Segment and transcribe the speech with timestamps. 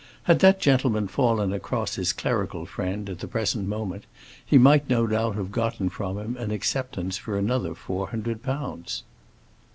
[0.23, 4.05] Had that gentleman fallen across his clerical friend at the present moment,
[4.43, 9.03] he might no doubt have gotten from him an acceptance for another four hundred pounds.